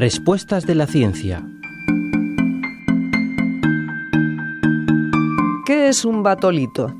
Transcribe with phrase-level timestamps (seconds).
[0.00, 1.44] Respuestas de la ciencia.
[5.66, 6.94] ¿Qué es un batolito?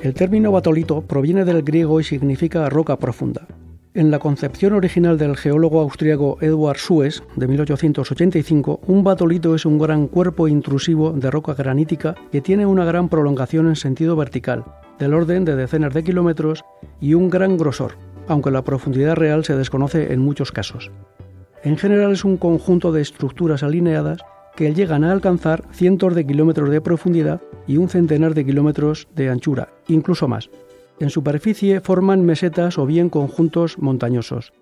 [0.00, 3.46] El término batolito proviene del griego y significa roca profunda.
[3.92, 9.78] En la concepción original del geólogo austriaco Edward Suez, de 1885, un batolito es un
[9.78, 14.64] gran cuerpo intrusivo de roca granítica que tiene una gran prolongación en sentido vertical,
[14.98, 16.64] del orden de decenas de kilómetros,
[17.02, 17.96] y un gran grosor,
[18.28, 20.90] aunque la profundidad real se desconoce en muchos casos.
[21.62, 24.20] En general es un conjunto de estructuras alineadas
[24.56, 29.30] que llegan a alcanzar cientos de kilómetros de profundidad y un centenar de kilómetros de
[29.30, 30.50] anchura, incluso más.
[31.00, 34.52] En superficie forman mesetas o bien conjuntos montañosos.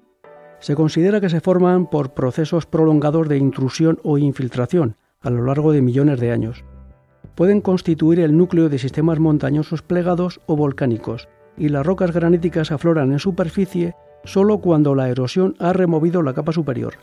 [0.60, 5.73] Se considera que se forman por procesos prolongados de intrusión o infiltración a lo largo
[5.73, 6.65] de millones de años.
[7.34, 11.29] Pueden constituir el núcleo de sistemas montañosos plegados o volcánicos,
[11.60, 16.52] y las rocas graníticas afloran en superficie solo cuando la erosión ha removido la capa
[16.52, 16.95] superior.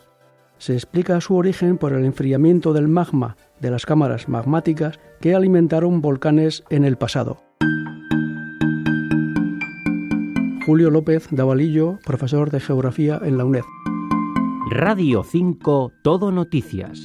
[0.58, 6.02] Se explica su origen por el enfriamiento del magma de las cámaras magmáticas que alimentaron
[6.02, 7.38] volcanes en el pasado.
[10.66, 13.64] Julio López Davalillo, profesor de Geografía en la UNED.
[14.72, 17.00] Radio 5 Todo Noticias.